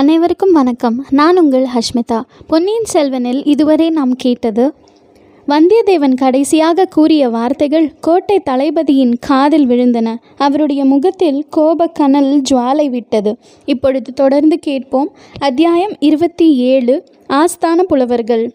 அனைவருக்கும் 0.00 0.52
வணக்கம். 0.52 1.04
நான் 1.10 1.38
உங்கள் 1.38 1.66
ஹஷ்மிதா. 1.74 2.22
பொன்னியின் 2.46 2.84
செல்வனில் 2.92 3.44
இதுவரை 3.44 3.90
நாம் 3.90 4.16
கேட்டது 4.16 4.72
வந்தியத்தேவன் 5.48 6.14
கடைசியாக 6.14 6.84
கூறிய 6.84 7.28
வார்த்தைகள் 7.28 7.92
கோட்டை 8.00 8.40
தளபதியின் 8.40 9.16
காதில் 9.20 9.68
விழுந்தன. 9.68 10.16
அவருடைய 10.36 10.84
முகத்தில் 10.84 11.46
கோபக்கனல் 11.56 12.42
ஜுவாலை 12.50 12.90
விட்டது. 12.90 13.36
இப்பொழுது 13.64 14.12
தொடர்ந்து 14.12 14.58
கேட்போம். 14.58 15.10
அத்தியாயம் 15.38 15.92
இருபத்தி 15.98 16.56
ஏழு 16.56 17.04
ஆஸ்தான 17.28 17.78
புலவர்கள். 17.88 18.52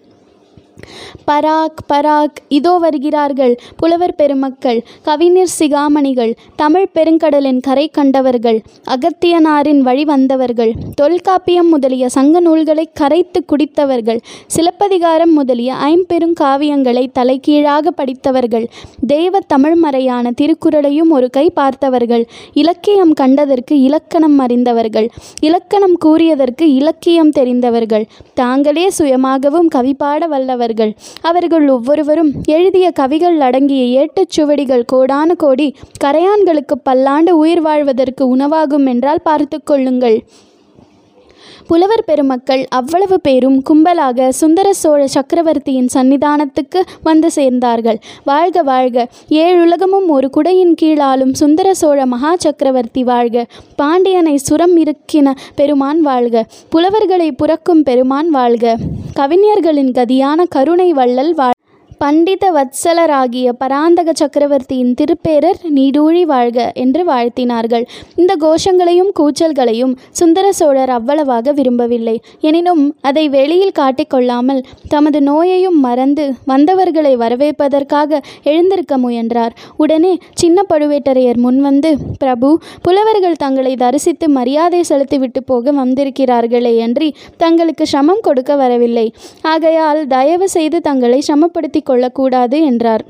பராக் 1.25 1.81
பராக் 1.87 2.39
இதோ 2.49 2.73
வருகிறார்கள் 2.77 3.53
புலவர் 3.77 4.15
பெருமக்கள் 4.15 4.79
கவிஞர் 5.01 5.53
சிகாமணிகள் 5.59 6.33
தமிழ் 6.55 6.89
பெருங்கடலின் 6.93 7.59
கரை 7.59 7.85
கண்டவர்கள் 7.89 8.59
அகத்தியனாரின் 8.95 9.81
வழி 9.81 10.05
வந்தவர்கள் 10.05 10.71
தொல்காப்பியம் 10.95 11.69
முதலிய 11.69 12.05
சங்க 12.09 12.39
நூல்களை 12.39 12.85
கரைத்து 12.93 13.39
குடித்தவர்கள் 13.45 14.19
சிலப்பதிகாரம் 14.47 15.33
முதலிய 15.33 15.73
ஐம்பெருங்காவியங்களை 15.89 17.05
தலைகீழாக 17.13 17.91
படித்தவர்கள் 17.91 18.67
தெய்வ 19.07 19.39
தமிழ்மறையான 19.53 20.31
திருக்குறளையும் 20.41 21.11
ஒரு 21.11 21.29
கை 21.29 21.45
பார்த்தவர்கள் 21.55 22.23
இலக்கியம் 22.53 23.13
கண்டதற்கு 23.21 23.73
இலக்கணம் 23.81 24.39
அறிந்தவர்கள் 24.39 25.07
இலக்கணம் 25.39 25.97
கூறியதற்கு 26.05 26.65
இலக்கியம் 26.73 27.31
தெரிந்தவர்கள் 27.31 28.05
தாங்களே 28.33 28.85
சுயமாகவும் 28.89 29.67
கவி 29.67 29.93
பாட 29.93 30.27
வல்லவர்கள் 30.75 31.19
அவர்கள் 31.21 31.67
ஒவ்வொருவரும் 31.69 32.31
எழுதிய 32.45 32.91
கவிகள் 32.91 33.39
அடங்கிய 33.39 33.83
ஏட்டுச் 33.83 34.29
சுவடிகள் 34.29 34.85
கோடான 34.93 35.35
கோடி 35.35 35.75
கரையான்களுக்கு 36.03 36.75
பல்லாண்டு 36.83 37.37
உயிர் 37.37 37.61
வாழ்வதற்கு 37.61 38.27
உணவாகும் 38.27 38.85
என்றால் 38.85 39.21
பார்த்து 39.23 39.63
கொள்ளுங்கள். 39.63 40.23
புலவர் 41.67 42.03
பெருமக்கள் 42.05 42.65
அவ்வளவு 42.69 43.21
பேரும் 43.21 43.63
கும்பலாக 43.69 44.29
சுந்தர 44.29 44.73
சோழ 44.73 45.07
சக்கரவர்த்தியின் 45.07 45.87
சன்னிதானத்துக்கு 45.93 46.81
வந்து 47.03 47.29
சேர்ந்தார்கள். 47.35 47.97
வாழ்க 48.23 48.61
வாழ்க. 48.61 49.07
ஏழுலகமும் 49.29 50.07
ஒரு 50.07 50.29
குடையின் 50.29 50.75
கீழாலும் 50.81 51.33
சுந்தர 51.33 51.73
சோழ 51.73 52.05
மகா 52.05 52.35
சக்கரவர்த்தி 52.35 53.03
வாழ்க. 53.03 53.45
பாண்டியனை 53.75 54.37
சுரம் 54.37 54.77
இருக்கின 54.77 55.33
பெருமான் 55.55 56.01
வாழ்க. 56.01 56.45
புலவர்களை 56.69 57.31
புறக்கும் 57.31 57.83
பெருமான் 57.83 58.29
வாழ்க. 58.29 58.77
கவிஞர்களின் 59.15 59.91
கதியான 59.91 60.39
கருணை 60.49 60.87
வள்ளல் 60.93 61.33
வாழ் 61.33 61.54
பண்டித 61.97 62.45
வத்சலராகிய 62.51 63.49
பராந்தக 63.57 64.09
சக்கரவர்த்தியின் 64.13 64.93
திருப்பேரர் 64.93 65.59
நீடூழி 65.75 66.21
வாழ்க 66.21 66.71
என்று 66.73 67.01
வாழ்த்தினார்கள். 67.05 67.85
இந்த 68.15 68.33
கோஷங்களையும் 68.43 69.11
கூச்சல்களையும் 69.19 69.93
சுந்தர 70.11 70.51
சோழர் 70.51 70.89
அவ்வளவாக 70.89 71.51
விரும்பவில்லை. 71.51 72.15
எனினும் 72.41 72.83
அதை 73.01 73.29
வெளியில் 73.29 73.75
காட்டிக்கொள்ளாமல் 73.79 74.61
தமது 74.87 75.21
நோயையும் 75.21 75.79
மறந்து 75.79 76.25
வந்தவர்களை 76.45 77.13
வரவேற்பதற்காக 77.15 78.21
எழுந்திருக்க 78.43 78.97
முயன்றார். 78.97 79.55
உடனே 79.77 80.13
சின்ன 80.33 80.65
பழுவேட்டரையர் 80.73 81.41
முன்வந்து 81.45 81.91
பிரபு 82.17 82.51
புலவர்கள் 82.81 83.41
தங்களை 83.45 83.75
தரிசித்து 83.75 84.29
மரியாதை 84.29 84.83
செலுத்திவிட்டு 84.83 85.43
போக 85.43 85.71
வந்திருக்கிறார்களே 85.71 86.75
அன்றி 86.79 87.09
தங்களுக்கு 87.37 87.85
சமம் 87.85 88.21
கொடுக்க 88.21 88.55
வரவில்லை. 88.55 89.07
ஆகையால் 89.41 90.01
தயவு 90.07 90.49
செய்து 90.49 90.77
தங்களை 90.81 91.21
சமப்படுத்தி 91.31 91.81
கொள்ளக்கூடாது 91.85 92.59
என்றார். 92.65 93.05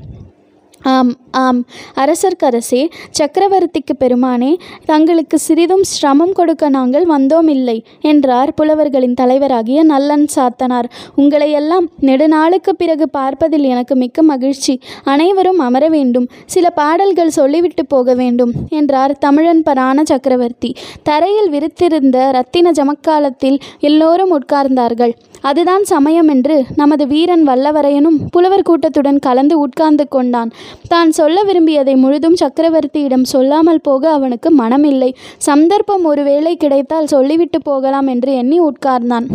ஆம் 0.82 1.12
ஆம். 1.30 1.60
அரசர்க்கரசே 1.94 2.80
சக்கரவர்த்திக்கு 3.18 3.94
பெருமானே 4.00 4.50
தங்களுக்கு 4.84 5.38
சிறிதும் 5.38 5.82
சிரமம் 5.82 6.32
கொடுக்க 6.32 6.68
நாங்கள் 6.68 7.06
வந்தோம் 7.06 7.48
இல்லை 7.48 7.76
என்றார் 8.00 8.50
புலவர்களின் 8.54 9.16
தலைவராகிய 9.20 9.82
நல்லன் 9.82 10.26
சாத்தனார். 10.36 10.88
உங்களையெல்லாம் 11.16 11.86
நெடுநாளுக்கு 12.00 12.72
பிறகு 12.76 13.08
பார்ப்பதில் 13.08 13.64
எனக்கு 13.64 13.96
மிக்க 13.96 14.22
மகிழ்ச்சி. 14.22 14.74
அனைவரும் 15.04 15.58
அமர 15.58 15.88
வேண்டும். 15.88 16.28
சில 16.46 16.70
பாடல்கள் 16.70 17.36
சொல்லிவிட்டு 17.38 17.86
போக 17.86 18.14
வேண்டும் 18.14 18.52
என்றார் 18.70 19.14
தமிழன் 19.18 19.62
பரான 19.66 20.04
சக்கரவர்த்தி. 20.04 20.72
தரையில் 21.02 21.50
விரித்திருந்த 21.50 22.30
ரத்தின 22.30 22.70
ஜமக்காலத்தில் 22.70 23.58
எல்லோரும் 23.80 24.34
உட்கார்ந்தார்கள். 24.38 25.14
அதுதான் 25.50 25.84
சமயம் 25.92 26.28
என்று 26.34 26.56
நமது 26.76 27.04
வீரன் 27.06 27.44
வல்லவரையனும் 27.48 28.18
புலவர் 28.34 28.66
கூட்டத்துடன் 28.68 29.18
கலந்து 29.18 29.56
உட்கார்ந்து 29.58 30.04
கொண்டான். 30.08 30.50
தான் 30.88 31.10
சொல்ல 31.10 31.42
விரும்பியதை 31.42 31.94
முழுதும் 32.04 32.38
சக்கரவர்த்தியிடம் 32.42 33.26
சொல்லாமல் 33.34 33.84
போக 33.88 34.10
அவனுக்கு 34.10 34.50
மனமில்லை. 34.62 35.10
சந்தர்ப்பம் 35.48 36.04
ஒருவேளை 36.04 36.54
கிடைத்தால் 36.56 37.12
சொல்லிவிட்டு 37.14 37.60
போகலாம் 37.62 38.06
என்று 38.06 38.32
எண்ணி 38.34 38.60
உட்கார்ந்தான். 38.70 39.28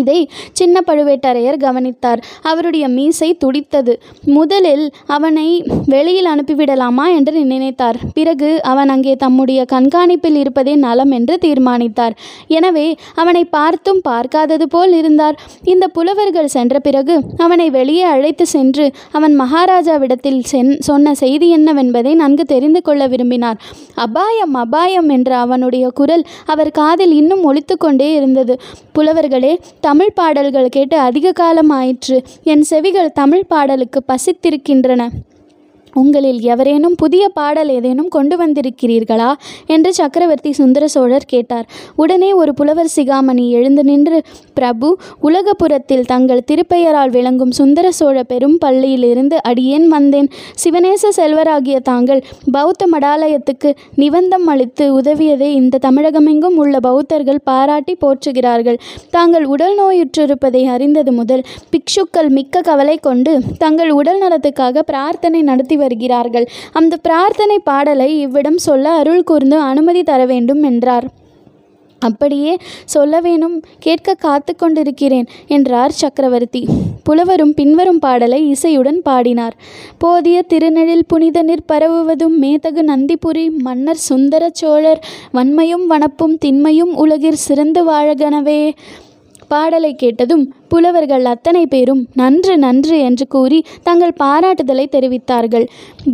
இதை 0.00 0.18
சின்ன 0.52 0.82
பழுவேட்டரையர் 0.86 1.58
கவனித்தார். 1.66 2.20
அவருடைய 2.42 2.88
மீசை 2.88 3.30
துடித்தது. 3.44 3.94
முதலில் 4.36 4.84
அவனை 5.06 5.48
வெளியில் 5.86 6.30
அனுப்பிவிடலாமா 6.32 7.06
என்று 7.16 7.44
நினைத்தார். 7.44 7.98
பிறகு 8.14 8.50
அவன் 8.62 8.88
அங்கே 8.88 9.14
தம்முடைய 9.16 9.64
கண்காணிப்பில் 9.74 10.38
இருப்பதே 10.42 10.74
நலம் 10.74 11.10
என்று 11.10 11.38
தீர்மானித்தார். 11.38 12.16
எனவே 12.46 12.86
அவனை 13.14 13.44
பார்த்தும் 13.44 14.00
பார்க்காதது 14.02 14.68
போல் 14.68 14.92
இருந்தார். 14.92 15.38
இந்த 15.64 15.88
புலவர்கள் 15.88 16.52
சென்ற 16.56 16.78
பிறகு 16.78 17.16
அவனை 17.36 17.70
வெளியே 17.70 18.02
அழைத்து 18.02 18.46
சென்று 18.46 18.92
அவன் 19.12 19.34
மகாராஜாவிடத்தில் 19.40 20.40
சென் 20.42 20.72
சொன்ன 20.80 21.14
செய்தி 21.14 21.48
என்னவென்பதை 21.56 22.14
நன்கு 22.14 22.44
தெரிந்து 22.44 22.82
கொள்ள 22.82 23.06
விரும்பினார். 23.06 23.58
அபாயம் 23.94 24.54
அபாயம் 24.54 25.08
என்ற 25.08 25.30
அவனுடைய 25.36 25.88
குரல் 25.88 26.24
அவர் 26.46 26.70
காதில் 26.70 27.12
இன்னும் 27.12 27.42
ஒழித்து 27.42 27.76
கொண்டே 27.76 28.08
இருந்தது. 28.14 28.54
புலவர்களே 28.92 29.52
தமிழ் 29.80 30.12
பாடல்கள் 30.14 30.68
கேட்டு 30.68 30.96
அதிக 30.98 31.32
காலம் 31.32 31.70
ஆயிற்று 31.70 32.16
என் 32.44 32.62
செவிகள் 32.62 33.12
தமிழ் 33.12 33.48
பாடலுக்கு 33.48 34.00
பசித்திருக்கின்றன. 34.08 35.02
உங்களில் 35.94 36.40
எவரேனும் 36.40 36.94
புதிய 36.94 37.28
பாடல் 37.28 37.68
ஏதேனும் 37.68 38.08
கொண்டு 38.08 38.36
வந்திருக்கிறீர்களா? 38.36 39.32
என்று 39.66 39.94
சக்கரவர்த்தி 39.94 40.52
சுந்தர 40.52 40.88
சோழர் 40.88 41.24
கேட்டார். 41.26 41.66
உடனே 41.96 42.32
ஒரு 42.32 42.54
புலவர் 42.54 42.92
சிகாமணி 42.96 43.48
எழுந்து 43.48 43.84
நின்று 43.84 44.22
பிரபு 44.54 44.98
உலகபுரத்தில் 45.22 46.04
தங்கள் 46.04 46.42
திருப்பெயரால் 46.52 47.10
விளங்கும் 47.10 47.50
சுந்தர 47.50 47.90
சோழ 47.90 48.22
பெரும் 48.22 48.58
பள்ளியிலிருந்து 48.64 49.34
அடியேன் 49.34 49.88
வந்தேன். 49.88 50.28
சிவநேச 50.64 51.08
செல்வராகிய 51.16 51.76
தாங்கள் 51.80 52.24
பௌத்த 52.52 52.86
மடாலயத்துக்கு 52.92 53.74
நிபந்தம் 53.94 54.46
அளித்து 54.46 55.00
உதவியதை 55.00 55.48
இந்த 55.52 55.78
தமிழகமெங்கும் 55.90 56.56
உள்ள 56.56 56.80
பௌத்தர்கள் 56.80 57.40
பாராட்டி 57.44 57.96
போற்றுகிறார்கள். 58.00 58.78
தாங்கள் 59.10 59.44
உடல் 59.44 59.78
நோயுற்றிருப்பதை 59.78 60.64
அறிந்தது 60.64 61.12
முதல் 61.12 61.42
பிக்ஷுக்கள் 61.70 62.28
மிக்க 62.28 62.60
கவலை 62.60 62.96
கொண்டு 62.96 63.40
தங்கள் 63.58 63.90
உடல் 63.90 64.18
நலத்துக்காக 64.18 64.82
பிரார்த்தனை 64.82 65.42
நடத்தி 65.42 65.76
வருகிறார்கள். 65.84 66.48
அந்த 66.72 66.96
பிரார்த்தனை 67.06 67.58
பாடலை 67.70 68.10
இவ்விடம் 68.20 68.60
சொல்ல 68.68 68.92
அருள் 69.00 69.28
கூர்ந்து 69.30 69.58
அனுமதி 69.70 70.02
தர 70.02 70.22
வேண்டும் 70.34 70.62
என்றார். 70.62 71.08
அப்படியே 72.02 72.52
சொல்ல 72.84 73.14
வேணும் 73.24 73.56
கேட்க 73.78 74.14
காத்து 74.24 74.52
கொண்டிருக்கிறேன் 74.56 75.26
என்றார் 75.46 75.98
சக்கரவர்த்தி. 76.02 76.62
புலவரும் 77.04 77.52
பின்வரும் 77.54 77.98
பாடலை 77.98 78.38
இசையுடன் 78.52 79.00
பாடினார். 79.08 79.56
போதிய 80.02 80.38
திருநெழில் 80.48 81.08
புனித 81.10 81.42
நீர் 81.42 81.68
பரவுவதும் 81.72 82.36
மேதகு 82.42 82.82
நந்திபுரி 82.92 83.44
மன்னர் 83.58 84.00
சுந்தர 84.08 84.50
சோழர் 84.52 85.02
வன்மையும் 85.34 85.84
வனப்பும் 85.90 86.38
திண்மையும் 86.38 86.94
உலகிற் 87.04 87.44
சிறந்து 87.46 87.82
வாழகனவே. 87.90 88.62
பாடலை 89.48 89.92
கேட்டதும் 89.94 90.46
புலவர்கள் 90.72 91.24
அத்தனை 91.24 91.66
பேரும் 91.66 92.02
நன்று 92.14 92.58
நன்று 92.58 92.96
என்று 93.00 93.26
கூறி 93.26 93.58
தங்கள் 93.82 94.14
பாராட்டுதலை 94.22 94.86
தெரிவித்தார்கள். 94.96 95.66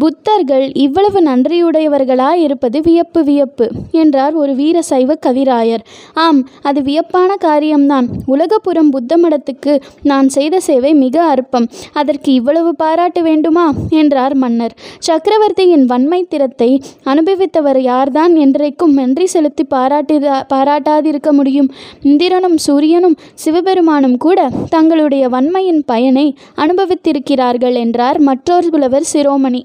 புத்தர்கள் 0.02 0.64
இவ்வளவு 0.84 1.20
நன்றியுடையவர்களாய் 1.22 2.42
இருப்பது 2.46 2.80
வியப்பு 2.80 3.20
வியப்பு 3.24 3.66
என்றார் 3.92 4.34
ஒரு 4.34 4.54
வீர 4.54 4.82
சைவ 4.82 5.18
கவிராயர். 5.26 5.84
ஆம் 6.14 6.40
அது 6.62 6.80
வியப்பான 6.82 7.30
காரியம்தான். 7.36 8.08
உலகப்புறம் 8.26 8.90
புத்த 8.90 9.16
மடத்துக்கு 9.16 9.74
நான் 10.02 10.28
செய்த 10.28 10.60
சேவை 10.60 10.92
மிக 10.94 11.22
அற்பம். 11.22 11.68
அதற்கு 11.92 12.30
இவ்வளவு 12.32 12.72
பாராட்டு 12.74 13.22
வேண்டுமா? 13.22 13.66
என்றார் 13.90 14.34
மன்னர். 14.34 14.74
சக்கரவர்த்தியின் 14.98 15.84
வன்மை 15.84 16.20
திறத்தை 16.28 16.70
அனுபவித்தவர் 17.04 17.80
யார்தான் 17.80 18.34
என்றைக்கும் 18.36 18.94
நன்றி 19.00 19.26
செலுத்தி 19.26 19.64
பாராட்டி 19.64 20.18
பாராட்டாதிருக்க 20.54 21.30
முடியும். 21.32 21.70
இந்திரனும் 22.02 22.58
சூரியனும் 22.58 23.16
சிவபெருமானும் 23.44 24.16
கூட 24.18 24.45
தங்களுடைய 24.68 25.28
வன்மையின் 25.28 25.82
பயனை 25.86 26.38
அனுபவித்திருக்கிறார்கள் 26.56 27.74
என்றார் 27.74 28.18
மற்றொரு 28.18 28.70
புலவர் 28.70 29.06
சிரோமணி. 29.12 29.62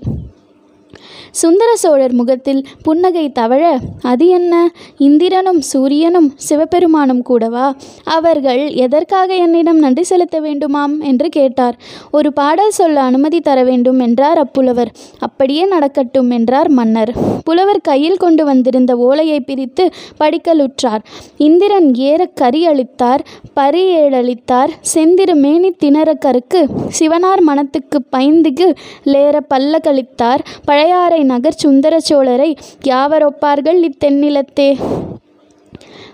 சுந்தர 1.31 1.75
சோழர் 1.75 2.13
முகத்தில் 2.13 2.65
புன்னகை 2.83 3.31
தவழ 3.31 3.77
அது 4.01 4.27
என்ன? 4.27 4.71
இந்திரனும் 4.97 5.61
சூரியனும் 5.61 6.33
சிவபெருமானும் 6.49 7.21
கூடவா? 7.21 7.75
அவர்கள் 8.03 8.69
எதற்காக 8.69 9.35
என்னிடம் 9.35 9.79
நன்றி 9.79 10.03
செலுத்த 10.03 10.41
வேண்டுமாம்? 10.41 10.99
என்று 10.99 11.29
கேட்டார். 11.29 11.77
ஒரு 12.11 12.33
பாடல் 12.33 12.69
சொல்ல 12.69 13.01
அனுமதி 13.01 13.39
தர 13.39 13.63
வேண்டும் 13.63 13.99
என்றார் 13.99 14.37
அப்புலவர். 14.37 14.87
அப்படியே 15.19 15.65
நடக்கட்டும் 15.65 16.29
என்றார் 16.29 16.69
மன்னர். 16.69 17.13
புலவர் 17.43 17.81
கையில் 17.81 18.17
கொண்டு 18.17 18.45
வந்திருந்த 18.45 18.97
ஓலையை 18.97 19.41
பிரித்து 19.41 19.89
படிக்கலுற்றார். 20.19 20.99
இந்திரன் 21.37 21.95
ஏற 21.95 22.25
கரி 22.25 22.65
அளித்தார் 22.65 23.25
பரியேழளித்தார் 23.55 24.69
செந்திரு 24.93 25.35
மேனி 25.35 25.75
திணறக்கருக்கு 25.83 26.65
சிவனார் 26.99 27.41
மனத்துக்கு 27.41 28.01
பைந்துக்கு 28.11 28.75
லேற 29.05 29.39
பல்லக்களித்தார் 29.49 30.39
பழையாறை 30.65 31.20
நகர் 31.23 31.55
சுந்தர 31.55 31.97
சோழரை 32.09 32.55
யாவரொப்பார்கள் 32.83 33.79
இத்தென்னிலத்தே? 33.81 34.77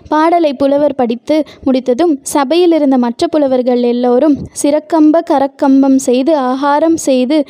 பாடலை 0.08 0.54
புலவர் 0.54 0.94
படித்து 0.94 1.44
முடித்ததும் 1.64 2.18
சபையில் 2.22 2.72
இருந்த 2.72 2.98
மற்ற 2.98 3.26
புலவர்கள் 3.26 3.82
எல்லோரும் 3.82 4.36
சிறக்கம்ப 4.62 5.20
கரக்கம்பம் 5.30 5.96
செய்து 5.96 6.36
ஆகாரம் 6.36 6.96
செய்து 6.96 7.44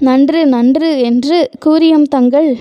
நன்று 0.00 0.46
நன்று 0.46 1.00
என்று 1.00 1.48
கூறியும் 1.60 2.04
தங்கள் 2.04 2.56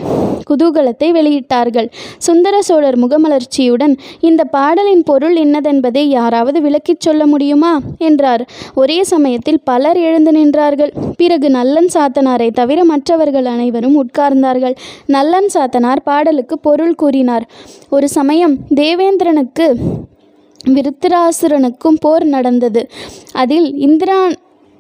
குதூகலத்தை 0.49 1.11
வெளியிட்டார்கள். 1.11 1.87
சுந்தர 2.17 2.61
சோழர் 2.61 2.99
முகமலர்ச்சியுடன் 2.99 3.97
இந்த 4.19 4.43
பாடலின் 4.43 5.03
பொருள் 5.03 5.33
என்னதென்பதை 5.33 5.97
யாராவது 5.97 6.61
விளக்கிச் 6.61 6.99
சொல்ல 6.99 7.27
முடியுமா? 7.27 7.79
என்றார். 7.97 8.49
ஒரே 8.75 9.03
சமயத்தில் 9.03 9.59
பலர் 9.63 9.97
எழுந்து 9.97 10.31
நின்றார்கள். 10.31 10.91
பிறகு 11.17 11.49
நல்லன் 11.49 11.87
சாத்தனாரை 11.93 12.51
தவிர 12.51 12.83
மற்றவர்கள் 12.83 13.45
அனைவரும் 13.45 14.05
உட்கார்ந்தார்கள். 14.05 14.75
நல்லன் 15.05 15.47
சாத்தனார் 15.53 15.99
பாடலுக்கு 16.03 16.59
பொருள் 16.59 16.95
கூறினார். 16.95 17.49
ஒரு 17.89 18.09
சமயம் 18.09 18.57
தேவேந்திரனுக்கு 18.75 19.75
விருத்திராசுரனுக்கும் 20.67 21.99
போர் 21.99 22.23
நடந்தது. 22.23 22.87
அதில் 23.31 23.75
இந்திரா 23.75 24.27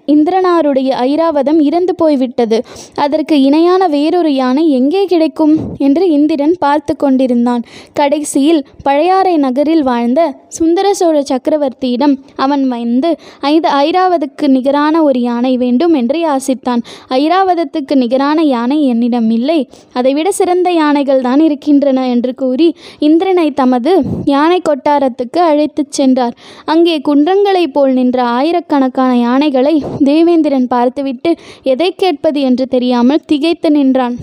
இந்திரனாருடைய 0.07 0.89
ஐராவதம் 1.01 1.59
இறந்து 1.59 1.95
போய்விட்டது. 1.95 2.63
அதற்கு 2.95 3.41
இணையான 3.41 3.87
வேறொரு 3.87 4.33
யானை 4.33 4.69
எங்கே 4.69 5.05
கிடைக்கும்? 5.05 5.57
என்று 5.77 6.09
இந்திரன் 6.09 6.55
பார்த்து 6.59 6.95
கொண்டிருந்தான். 6.95 7.63
கடைசியில் 7.93 8.65
பழையாறை 8.83 9.37
நகரில் 9.37 9.83
வாழ்ந்த 9.83 10.35
சுந்தர 10.47 10.93
சோழ 10.93 11.23
சக்கரவர்த்தியிடம் 11.31 12.19
அவன் 12.35 12.67
வந்து 12.67 13.15
ஐந்து 13.39 13.69
ஐராவதுக்கு 13.69 14.47
நிகரான 14.47 15.03
ஒரு 15.03 15.21
யானை 15.21 15.57
வேண்டும் 15.57 15.93
என்று 15.93 16.19
யாசித்தான். 16.19 16.81
ஐராவதத்துக்கு 17.09 17.95
நிகரான 17.95 18.41
யானை 18.43 18.85
என்னிடம் 18.85 19.29
இல்லை. 19.29 19.69
அதைவிட 19.93 20.31
சிறந்த 20.31 20.71
யானைகள் 20.71 21.21
தான் 21.21 21.39
இருக்கின்றன 21.39 22.07
என்று 22.07 22.35
கூறி 22.35 22.75
இந்திரனை 22.99 23.51
தமது 23.51 24.01
யானை 24.25 24.61
கொட்டாரத்துக்கு 24.69 25.37
அழைத்துச் 25.37 25.91
சென்றார். 25.91 26.35
அங்கே 26.65 27.01
குன்றங்களைப் 27.09 27.73
போல் 27.73 27.93
நின்ற 27.93 28.23
ஆயிரக்கணக்கான 28.23 29.17
யானைகளை 29.17 29.90
தேவேந்திரன் 29.99 30.67
பார்த்துவிட்டு 30.67 31.35
எதை 31.63 31.93
கேட்பது 31.97 32.41
என்று 32.41 32.67
தெரியாமல் 32.67 33.25
திகைத்து 33.25 33.71
நின்றான். 33.71 34.17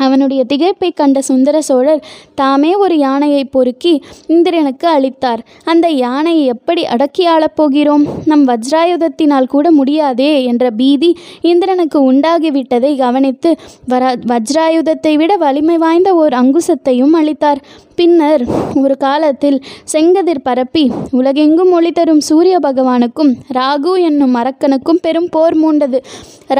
அவனுடைய 0.00 0.44
திகைப்பை 0.52 0.90
கண்ட 0.94 1.20
சுந்தர 1.20 1.56
சோழர் 1.68 2.04
தாமே 2.34 2.72
ஒரு 2.74 2.96
யானையை 2.98 3.44
பொறுக்கி 3.44 3.94
இந்திரனுக்கு 4.26 4.88
அளித்தார். 4.88 5.42
அந்த 5.64 5.86
யானையை 6.04 6.44
எப்படி 6.46 6.84
அடக்கி 6.86 7.26
ஆளப் 7.26 7.56
போகிறோம்? 7.56 8.04
நம் 8.24 8.44
வஜ்ராயுதத்தினால் 8.48 9.52
கூட 9.54 9.66
முடியாதே 9.70 10.30
என்ற 10.44 10.70
பீதி 10.70 11.10
இந்திரனுக்கு 11.42 11.98
உண்டாகிவிட்டதை 12.12 12.92
கவனித்து 12.96 13.52
வர 13.86 14.12
வஜ்ராயுதத்தை 14.32 15.14
விட 15.14 15.36
வலிமை 15.36 15.78
வாய்ந்த 15.78 16.14
ஓர் 16.14 16.32
அங்குசத்தையும் 16.32 17.16
அளித்தார். 17.20 17.62
பின்னர் 17.94 18.42
ஒரு 18.82 18.94
காலத்தில் 18.96 19.56
செங்கதிர் 19.92 20.42
பரப்பி 20.42 20.84
உலகெங்கும் 21.10 21.72
ஒளி 21.72 21.90
தரும் 21.92 22.22
சூரிய 22.28 22.58
பகவானுக்கும் 22.62 23.32
ராகு 23.54 23.92
என்னும் 24.02 24.34
அரக்கனுக்கும் 24.34 25.02
பெரும் 25.02 25.28
போர் 25.30 25.56
மூண்டது. 25.62 25.98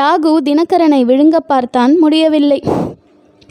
ராகு 0.01 0.33
தினகரனை 0.45 1.01
விழுங்க 1.11 1.37
பார்த்தான் 1.47 1.95
முடியவில்லை. 1.99 2.61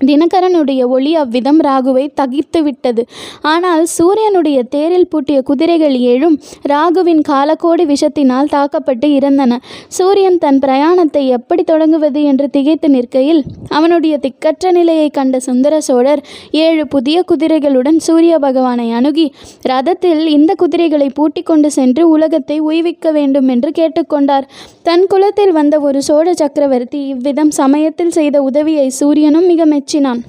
தினகரனுடைய 0.07 0.81
ஒளி 0.87 1.11
அவ்விதம் 1.15 1.61
ராகுவை 1.61 2.05
தகித்து 2.13 2.59
விட்டது. 2.63 3.03
ஆனால் 3.43 3.83
சூரியனுடைய 3.95 4.59
தேரில் 4.69 5.07
பூட்டிய 5.07 5.39
குதிரைகள் 5.41 5.97
ஏழும் 6.11 6.35
ராகுவின் 6.69 7.21
காலக்கோடி 7.21 7.85
விஷத்தினால் 7.85 8.49
தாக்கப்பட்டு 8.49 9.09
இறந்தன. 9.17 9.59
சூரியன் 9.97 10.39
தன் 10.39 10.59
பிரயாணத்தை 10.59 11.23
எப்படி 11.37 11.63
தொடங்குவது 11.63 12.21
என்று 12.23 12.45
திகைத்து 12.49 12.89
நிற்கையில் 12.89 13.41
அவனுடைய 13.69 14.15
திக்கற்ற 14.17 14.71
நிலையை 14.71 15.07
கண்ட 15.09 15.39
சுந்தர 15.39 15.73
சோழர் 15.81 16.21
ஏழு 16.59 16.83
புதிய 16.87 17.17
குதிரைகளுடன் 17.31 17.99
சூரிய 17.99 18.33
பகவானை 18.39 18.87
அணுகி 18.91 19.27
ரதத்தில் 19.69 20.23
இந்த 20.27 20.51
குதிரைகளை 20.55 21.09
பூட்டி 21.13 21.41
கொண்டு 21.41 21.69
சென்று 21.71 22.03
உலகத்தை 22.09 22.57
உய்விக்க 22.69 23.11
வேண்டும் 23.11 23.49
என்று 23.49 23.71
கேட்டுக்கொண்டார் 23.71 24.47
தன் 24.81 25.05
குலத்தில் 25.07 25.51
வந்த 25.51 25.75
ஒரு 25.79 25.99
சோழ 26.01 26.27
சக்கரவர்த்தி 26.33 26.99
இவ்விதம் 27.07 27.51
சமயத்தில் 27.51 28.11
செய்த 28.11 28.37
உதவியை 28.41 28.87
சூரியனும் 28.99 29.47
மிக 29.47 29.65
அகற்றினான் 29.89 30.21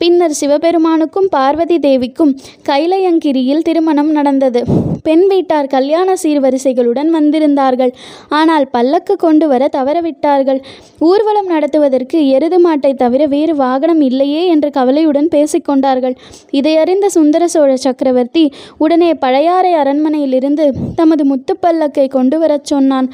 பின்னர் 0.00 0.34
சிவபெருமானுக்கும் 0.38 1.26
பார்வதி 1.34 1.76
தேவிக்கும் 1.78 2.30
கைலையங்கிரியில் 2.68 3.64
திருமணம் 3.66 4.10
நடந்தது. 4.16 4.60
பெண் 5.06 5.24
வீட்டார் 5.30 5.68
கல்யாண 5.74 6.14
சீர்வரிசைகளுடன் 6.22 7.10
வந்திருந்தார்கள். 7.16 7.92
ஆனால் 8.38 8.66
பல்லக்கு 8.74 9.14
கொண்டு 9.24 9.46
வர 9.52 9.68
தவறவிட்டார்கள். 9.76 10.60
ஊர்வலம் 11.08 11.50
நடத்துவதற்கு 11.54 12.20
எருது 12.36 12.58
மாட்டை 12.66 12.92
தவிர 13.02 13.26
வேறு 13.34 13.54
வாகனம் 13.62 14.02
இல்லையே 14.08 14.42
என்று 14.54 14.70
கவலையுடன் 14.78 15.28
பேசிக்கொண்டார்கள் 15.36 16.16
இதையறிந்த 16.60 17.08
சுந்தர 17.18 17.48
சோழ 17.56 17.70
சக்கரவர்த்தி 17.86 18.44
உடனே 18.84 19.12
பழையாறை 19.26 19.74
அரண்மனையிலிருந்து 19.82 20.66
தமது 21.02 21.24
முத்துப்பல்லக்கை 21.32 22.08
கொண்டு 22.16 22.38
வரச் 22.44 22.70
சொன்னான். 22.72 23.08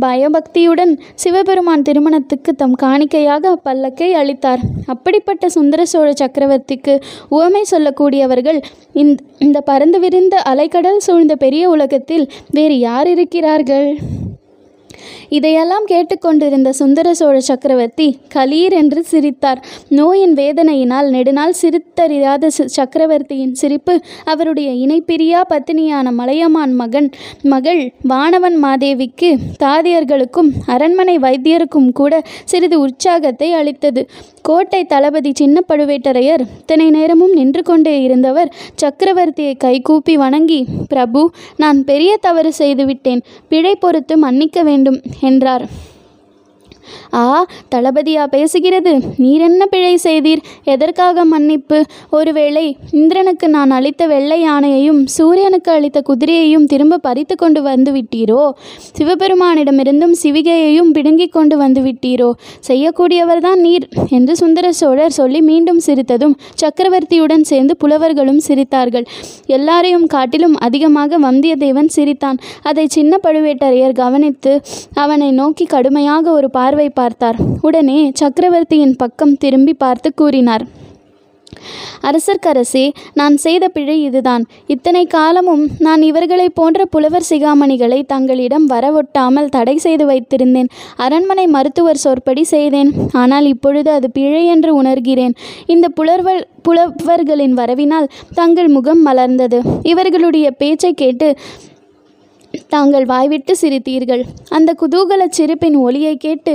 பயபக்தியுடன் 0.00 0.92
சிவபெருமான் 1.14 1.82
திருமணத்துக்கு 1.82 2.54
தம் 2.54 2.74
காணிக்கையாக 2.82 3.54
பல்லக்கை 3.64 4.10
அளித்தார். 4.12 4.60
அப்படிப்பட்ட 4.86 5.48
சுந்தர 5.48 5.84
சோழ 5.84 6.12
சக்கரவர்த்திக்கு 6.12 6.94
உவமை 7.28 7.62
சொல்லக்கூடியவர்கள் 7.70 8.60
இந்த 8.92 9.22
இந்த 9.38 9.60
பறந்து 9.60 10.00
விரிந்த 10.00 10.42
அலைக்கடல் 10.48 11.04
சூழ்ந்த 11.06 11.36
பெரிய 11.36 11.68
உலகத்தில் 11.68 12.30
வேறு 12.50 12.78
யார் 12.78 13.08
இருக்கிறார்கள்? 13.08 13.98
இதையெல்லாம் 15.28 15.84
கேட்டுக்கொண்டிருந்த 15.84 16.72
சுந்தர 16.72 17.14
சோழ 17.14 17.40
சக்கரவர்த்தி 17.40 18.18
கலீர் 18.34 18.72
என்று 18.72 19.04
சிரித்தார். 19.04 19.64
நோயின் 19.88 20.34
வேதனையினால் 20.34 21.08
நெடுநாள் 21.08 21.54
சிரித்தறியாத 21.62 22.46
சக்கரவர்த்தியின் 22.46 23.54
சிரிப்பு 23.54 24.00
அவருடைய 24.24 24.70
இணைப்பிரியா 24.86 25.40
பத்தினியான 25.48 26.12
மலையமான் 26.12 26.74
மகன் 26.74 27.10
மகள் 27.42 27.92
வானவன் 28.08 28.56
மாதேவிக்கு 28.62 29.30
தாதியர்களுக்கும் 29.62 30.50
அரண்மனை 30.66 31.18
வைத்தியருக்கும் 31.18 31.92
கூட 31.92 32.22
சிறிது 32.44 32.80
உற்சாகத்தை 32.80 33.52
அளித்தது. 33.52 34.08
கோட்டை 34.42 34.84
தளபதி 34.84 35.30
சின்ன 35.34 35.62
பழுவேட்டரையர் 35.68 36.42
இத்தனை 36.58 36.90
நேரமும் 36.90 37.32
நின்று 37.32 37.62
கொண்டே 37.62 38.02
இருந்தவர் 38.02 38.52
சக்கரவர்த்தியை 38.82 39.56
கைகூப்பி 39.56 40.16
வணங்கி 40.16 40.64
பிரபு 40.88 41.30
நான் 41.56 41.84
பெரிய 41.84 42.16
தவறு 42.16 42.52
செய்துவிட்டேன். 42.52 43.22
பிழை 43.48 43.76
பொறுத்து 43.76 44.16
மன்னிக்க 44.16 44.62
வேண்டும். 44.62 45.00
என்றார். 45.20 45.68
ஆ 47.14 47.46
தளபதியா 47.74 48.24
பேசுகிறது? 48.32 49.02
நீர் 49.16 49.40
என்ன 49.40 49.66
பிழை 49.66 49.98
செய்தீர்? 50.02 50.42
எதற்காக 50.64 51.24
மன்னிப்பு? 51.24 51.84
ஒருவேளை 52.10 52.76
இந்திரனுக்கு 52.90 53.48
நான் 53.48 53.70
அளித்த 53.70 54.06
வெள்ளை 54.06 54.40
யானையையும் 54.40 55.06
சூரியனுக்கு 55.06 55.72
அளித்த 55.72 56.02
குதிரையையும் 56.08 56.64
திரும்ப 56.64 56.98
பறித்து 56.98 57.36
கொண்டு 57.36 57.62
வந்து 57.62 57.92
விட்டீரோ? 57.92 58.50
சிவபெருமானிடமிருந்தும் 58.98 60.14
சிவிகையையும் 60.22 60.90
பிடுங்கிக் 60.92 61.32
கொண்டு 61.32 61.56
வந்து 61.56 61.80
விட்டீரோ? 61.80 62.30
செய்யக்கூடியவர்தான் 62.68 63.56
நீர் 63.56 63.88
என்று 64.10 64.36
சுந்தர 64.36 64.72
சோழர் 64.72 65.10
சொல்லி 65.10 65.40
மீண்டும் 65.40 65.80
சிரித்ததும் 65.86 66.34
சக்கரவர்த்தியுடன் 66.64 67.40
சேர்ந்து 67.40 67.76
புலவர்களும் 67.76 68.40
சிரித்தார்கள். 68.48 69.06
எல்லாரையும் 69.46 70.06
காட்டிலும் 70.06 70.56
அதிகமாக 70.56 71.18
வந்தியத்தேவன் 71.18 71.86
சிரித்தான். 71.86 72.38
அதை 72.62 72.86
சின்ன 72.86 73.16
பழுவேட்டரையர் 73.22 73.92
கவனித்து 73.92 74.60
அவனை 74.94 75.30
நோக்கி 75.30 75.64
கடுமையாக 75.64 76.30
ஒரு 76.30 76.50
பார்வை 76.50 76.88
பார்த்தார். 77.00 77.38
உடனே 77.62 78.00
சக்கரவர்த்தியின் 78.20 78.98
பக்கம் 79.02 79.38
திரும்பி 79.44 79.74
பார்த்து 79.84 80.10
கூறினார் 80.14 80.66
அரசர்க்கரசே 82.08 82.82
நான் 83.18 83.36
செய்த 83.44 83.64
பிழை 83.68 83.96
இதுதான். 84.02 84.42
இத்தனை 84.66 85.02
காலமும் 85.14 85.62
நான் 85.78 86.02
இவர்களைப் 86.02 86.54
போன்ற 86.54 86.84
புலவர் 86.84 87.26
சிகாமணிகளை 87.30 88.00
தங்களிடம் 88.12 88.66
வரவொட்டாமல் 88.68 89.52
தடை 89.56 89.76
செய்து 89.76 90.04
வைத்திருந்தேன். 90.10 90.68
அரண்மனை 90.96 91.46
மருத்துவர் 91.46 92.02
சொற்படி 92.04 92.44
செய்தேன். 92.54 92.90
ஆனால் 93.12 93.46
இப்பொழுது 93.46 93.90
அது 93.90 94.10
பிழை 94.10 94.42
என்று 94.54 94.72
உணர்கிறேன். 94.82 95.34
இந்த 95.66 95.88
புலர்வல் 95.98 96.42
புலவர்களின் 96.62 97.56
வரவினால் 97.60 98.10
தங்கள் 98.34 98.70
முகம் 98.76 99.02
மலர்ந்தது. 99.06 99.60
இவர்களுடைய 99.92 100.48
பேச்சை 100.62 100.92
கேட்டு 101.02 101.30
தாங்கள் 102.74 103.04
வாய்விட்டு 103.04 103.52
சிரித்தீர்கள். 103.62 104.22
அந்த 104.48 104.70
குதூகல 104.82 105.22
சிரிப்பின் 105.30 105.76
ஒலியை 105.86 106.14
கேட்டு 106.26 106.52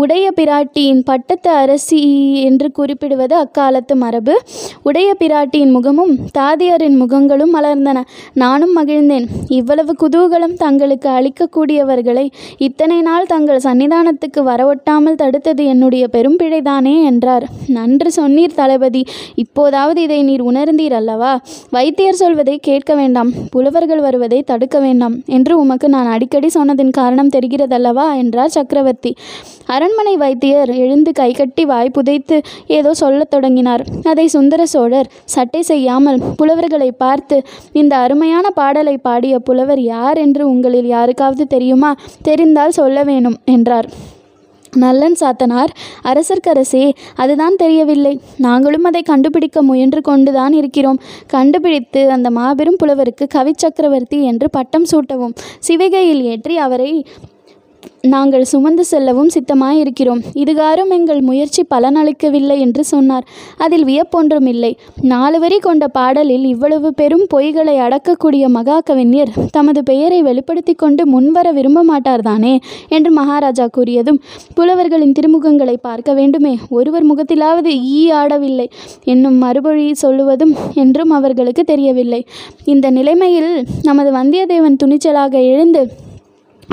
உடைய 0.00 0.32
பிராட்டியின் 0.36 1.00
பட்டத்து 1.04 1.50
அரசி 1.50 2.00
என்று 2.42 2.72
குறிப்பிடுவது 2.72 3.34
அக்காலத்து 3.36 3.94
மரபு. 3.96 4.34
உடைய 4.82 5.16
பிராட்டியின் 5.18 5.70
முகமும் 5.70 6.12
தாதியரின் 6.38 6.96
முகங்களும் 7.02 7.54
மலர்ந்தன. 7.54 7.98
நானும் 8.32 8.74
மகிழ்ந்தேன். 8.76 9.26
இவ்வளவு 9.48 9.92
குதூகலம் 10.02 10.54
தங்களுக்கு 10.54 11.08
அளிக்கக்கூடியவர்களை 11.08 12.26
இத்தனை 12.58 13.00
நாள் 13.00 13.26
தங்கள் 13.26 13.64
சன்னிதானத்துக்கு 13.64 14.42
வரவொட்டாமல் 14.50 15.18
தடுத்தது 15.22 15.64
என்னுடைய 15.64 16.08
பெரும் 16.08 16.38
பிழைதானே 16.42 17.04
என்றார். 17.04 17.46
நன்று 17.68 18.10
சொன்னீர் 18.16 18.54
தளபதி. 18.54 19.04
இப்போதாவது 19.34 20.02
இதை 20.02 20.22
நீர் 20.22 20.42
உணர்ந்தீர் 20.42 20.92
அல்லவா? 20.92 21.40
வைத்தியர் 21.70 22.20
சொல்வதை 22.22 22.58
கேட்க 22.58 22.94
வேண்டாம். 22.94 23.32
புலவர்கள் 23.50 24.00
வருவதை 24.00 24.42
தடுக்க 24.42 24.78
வேண்டாம். 24.78 25.16
என்று 25.26 25.58
உமக்கு 25.58 25.88
நான் 25.88 26.06
அடிக்கடி 26.06 26.50
சொன்னதின் 26.54 26.94
காரணம் 27.00 27.32
தெரிகிறதல்லவா? 27.36 28.16
என்றார் 28.16 28.54
சக்கரவர்த்தி. 28.58 29.14
அரண்மனை 29.86 30.12
வைத்தியர் 30.16 30.70
எழுந்து 30.84 31.10
கைகட்டி 31.18 31.64
வாய் 31.64 31.92
புதைத்து 31.96 32.36
ஏதோ 32.76 32.90
சொல்லத் 33.00 33.30
தொடங்கினார். 33.30 33.82
அதை 34.10 34.24
சுந்தர 34.26 34.62
சோழர் 34.72 35.10
சட்டை 35.34 35.60
செய்யாமல் 35.68 36.18
புலவர்களை 36.38 36.88
பார்த்து 37.02 37.36
இந்த 37.80 37.92
அருமையான 38.04 38.50
பாடலை 38.50 38.94
பாடிய 39.06 39.34
புலவர் 39.48 39.82
யார் 39.82 40.18
என்று 40.24 40.42
உங்களில் 40.52 40.88
யாருக்காவது 40.94 41.44
தெரியுமா? 41.46 41.90
தெரிந்தால் 42.22 42.76
சொல்ல 42.78 43.04
வேணும் 43.10 43.36
என்றார். 43.54 43.88
நல்லன் 44.84 45.16
சாத்தனார் 45.20 45.74
அரசர்க்கரசே 46.10 46.84
அதுதான் 47.22 47.60
தெரியவில்லை. 47.62 48.14
நாங்களும் 48.48 48.88
அதை 48.90 49.04
கண்டுபிடிக்க 49.12 49.62
முயன்று 49.70 50.02
கொண்டுதான் 50.10 50.56
இருக்கிறோம். 50.62 51.00
கண்டுபிடித்து 51.36 52.02
அந்த 52.16 52.30
மாபெரும் 52.40 52.80
புலவருக்கு 52.82 53.26
கவி 53.36 53.54
சக்கரவர்த்தி 53.56 54.20
என்று 54.32 54.48
பட்டம் 54.50 54.90
சூட்டவும். 54.92 55.36
சிவிகையில் 55.68 56.22
ஏற்றி 56.32 56.56
அவரை 56.66 56.92
நாங்கள் 58.06 58.44
சுமந்து 58.44 58.84
செல்லவும் 58.84 59.30
சித்தமாயிருக்கிறோம். 59.34 60.20
இதுகாரும் 60.34 60.88
எங்கள் 60.88 61.20
முயற்சி 61.20 61.62
பலனளிக்கவில்லை 61.74 62.58
என்று 62.58 62.84
சொன்னார். 62.84 63.24
அதில் 63.56 63.84
வியப்பொன்றும் 63.84 64.46
இல்லை 64.46 64.72
நாலு 65.02 65.40
வரி 65.40 65.58
கொண்ட 65.58 65.88
பாடலில் 65.88 66.44
இவ்வளவு 66.44 66.94
பெரும் 66.94 67.26
பொய்களை 67.34 67.74
அடக்கக்கூடிய 67.86 68.46
மகா 68.48 68.80
கவிஞர் 68.80 69.32
தமது 69.50 69.82
பெயரை 69.82 70.22
வெளிப்படுத்தி 70.22 70.74
கொண்டு 70.74 71.06
முன்வர 71.06 71.52
விரும்ப 71.52 71.84
மாட்டார்தானே 71.84 72.54
என்று 72.88 73.10
மகாராஜா 73.10 73.68
கூறியதும் 73.76 74.20
புலவர்களின் 74.54 75.14
திருமுகங்களை 75.20 75.76
பார்க்க 75.80 76.12
வேண்டுமே. 76.12 76.54
ஒருவர் 76.68 77.06
முகத்திலாவது 77.06 77.72
ஈ 77.98 78.12
ஆடவில்லை. 78.12 78.66
என்னும் 79.04 79.34
மறுபொழி 79.34 79.86
சொல்லுவதும் 80.02 80.54
என்றும் 80.74 81.10
அவர்களுக்கு 81.10 81.64
தெரியவில்லை. 81.64 82.26
இந்த 82.64 82.90
நிலைமையில் 82.90 83.52
நமது 83.82 84.12
வந்தியத்தேவன் 84.12 84.80
துணிச்சலாக 84.84 85.34
எழுந்து 85.52 86.04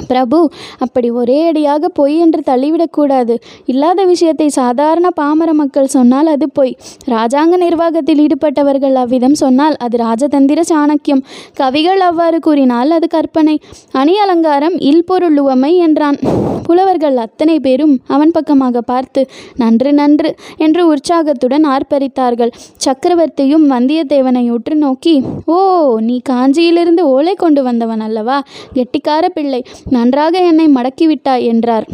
பிரபு 0.07 0.39
அப்படி 0.79 1.09
ஒரே 1.11 1.39
அடியாக 1.49 1.89
பொய் 1.99 2.15
என்று 2.17 2.41
தள்ளிவிடக்கூடாது. 2.49 3.35
இல்லாத 3.65 4.05
விஷயத்தை 4.05 4.47
சாதாரண 4.59 5.09
பாமர 5.21 5.49
மக்கள் 5.53 5.93
சொன்னால் 5.95 6.27
அது 6.27 6.47
பொய். 6.49 6.73
ராஜாங்க 7.15 7.57
நிர்வாகத்தில் 7.57 8.21
ஈடுபட்டவர்கள் 8.25 8.95
அவ்விதம் 9.03 9.37
சொன்னால் 9.43 9.75
அது 9.75 9.97
ராஜதந்திர 9.97 10.61
சாணக்கியம். 10.71 11.23
கவிகள் 11.53 11.99
அவ்வாறு 11.99 12.39
கூறினால் 12.39 12.91
அது 12.91 13.07
கற்பனை. 13.07 13.55
அணி 13.91 14.15
அலங்காரம் 14.17 14.77
இல்பொருள் 14.91 15.37
உவமை 15.43 15.73
என்றான். 15.77 16.19
புலவர்கள் 16.67 17.17
அத்தனை 17.17 17.55
பேரும் 17.59 17.93
அவன் 18.07 18.31
பக்கமாக 18.31 18.81
பார்த்து 18.81 19.21
நன்று 19.55 19.91
நன்று 19.93 20.29
என்று 20.57 20.81
உற்சாகத்துடன் 20.87 21.65
ஆர்ப்பரித்தார்கள். 21.65 22.51
சக்கரவர்த்தியும் 22.85 23.65
வந்தியத்தேவனை 23.73 24.43
உற்று 24.51 24.75
நோக்கி 24.75 25.15
ஓ 25.45 25.57
நீ 26.07 26.15
காஞ்சியிலிருந்து 26.29 27.03
ஓலை 27.15 27.33
கொண்டு 27.35 27.63
வந்தவன் 27.63 27.99
அல்லவா? 27.99 28.37
கெட்டிக்கார 28.73 29.25
பிள்ளை. 29.29 29.61
நன்றாக 29.89 30.37
என்னை 30.37 30.67
மடக்கிவிட்டாய் 30.67 31.43
என்றார். 31.43 31.87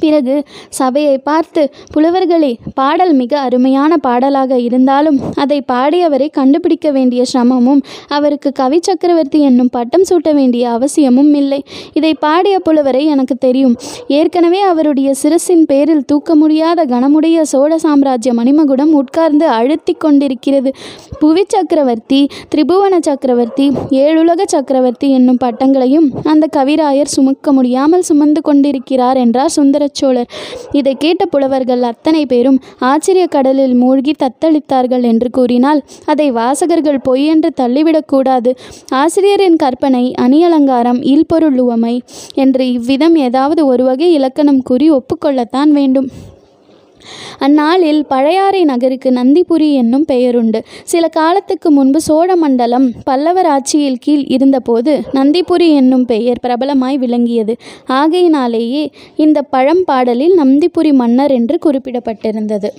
பிறகு 0.00 0.44
சபையை 0.68 1.18
பார்த்து 1.18 1.70
புலவர்களே 1.94 2.52
பாடல் 2.74 3.12
மிக 3.12 3.38
அருமையான 3.38 3.96
பாடலாக 3.96 4.58
இருந்தாலும் 4.58 5.18
அதை 5.34 5.62
பாடியவரை 5.72 6.30
கண்டுபிடிக்க 6.30 6.90
வேண்டிய 6.90 7.22
சிரமமும் 7.32 7.82
அவருக்கு 8.08 8.52
கவி 8.52 8.78
சக்கரவர்த்தி 8.82 9.40
என்னும் 9.40 9.70
பட்டம் 9.70 10.04
சூட்ட 10.10 10.34
வேண்டிய 10.34 10.70
அவசியமும் 10.70 11.34
இல்லை. 11.34 11.64
இதை 11.92 12.14
பாடிய 12.14 12.58
புலவரை 12.58 13.04
எனக்கு 13.04 13.34
தெரியும். 13.36 13.74
ஏற்கனவே 14.08 14.60
அவருடைய 14.60 15.14
சிரசின் 15.22 15.64
பேரில் 15.66 16.04
தூக்க 16.04 16.34
முடியாத 16.34 16.84
கனமுடைய 16.84 17.40
சோழ 17.42 17.78
சாம்ராஜ்ய 17.78 18.32
மணிமகுடம் 18.34 18.92
உட்கார்ந்து 18.92 19.48
அழுத்தி 19.48 19.92
கொண்டிருக்கிறது. 19.92 20.72
புவி 21.18 21.44
சக்கரவர்த்தி 21.48 22.20
திரிபுவன 22.54 22.94
சக்கரவர்த்தி 23.00 23.66
ஏழுலக 23.90 24.42
சக்கரவர்த்தி 24.46 25.10
என்னும் 25.10 25.40
பட்டங்களையும் 25.44 26.08
அந்த 26.24 26.44
கவிராயர் 26.56 27.14
சுமக்க 27.16 27.52
முடியாமல் 27.52 28.02
சுமந்து 28.02 28.40
கொண்டிருக்கிறார் 28.40 29.16
என்றார் 29.16 29.54
சுந்தர 29.56 29.85
சோழர். 29.92 30.30
இதை 30.72 30.94
கேட்ட 30.94 31.26
புலவர்கள் 31.26 31.82
அத்தனை 31.82 32.26
பேரும் 32.26 32.58
ஆச்சரிய 32.78 33.26
கடலில் 33.26 33.74
மூழ்கி 33.74 34.14
தத்தளித்தார்கள் 34.22 35.02
என்று 35.02 35.30
கூறினால் 35.30 35.84
அதை 36.04 36.30
வாசகர்கள் 36.30 37.00
பொய் 37.02 37.26
என்று 37.26 37.52
தள்ளிவிடக்கூடாது 37.60 38.56
ஆசிரியரின் 38.88 39.56
கற்பனை 39.56 40.14
அணியலங்காரம் 40.20 41.02
இல்பொருள் 41.02 41.58
உவமை 41.58 42.02
என்று 42.34 42.72
இவ்விதம் 42.72 43.16
ஏதாவது 43.16 43.66
ஒரு 43.66 43.84
வகை 43.84 44.12
இலக்கணம் 44.12 44.62
கூறி 44.62 44.90
ஒப்புக்கொள்ளத்தான் 44.90 45.68
வேண்டும். 45.68 46.08
அந்நாளில் 47.46 48.02
பழையாறை 48.06 48.64
நகருக்கு 48.64 49.10
நந்திபுரி 49.10 49.68
என்னும் 49.72 50.04
பெயருண்டு. 50.04 50.60
சில 50.84 51.08
காலத்துக்கு 51.08 51.70
முன்பு 51.70 52.00
சோழ 52.00 52.36
மண்டலம் 52.36 52.86
பல்லவர் 53.04 53.46
ஆட்சியில் 53.46 53.98
கீழ் 54.00 54.24
இருந்தபோது 54.36 54.92
நந்திபுரி 55.12 55.68
என்னும் 55.74 56.04
பெயர் 56.04 56.42
பிரபலமாய் 56.42 56.98
விளங்கியது. 56.98 57.56
ஆகையினாலேயே 57.86 58.84
இந்த 59.16 59.44
பழம்பாடலில் 59.52 60.36
நந்திபுரி 60.42 60.92
மன்னர் 60.92 61.30
என்று 61.30 61.58
குறிப்பிடப்பட்டிருந்தது. 61.66 62.70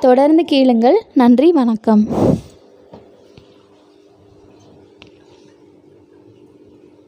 தொடர்ந்து 0.00 0.44
கேளுங்கள். 0.44 0.98
நன்றி 1.14 1.48
வணக்கம். 1.52 2.02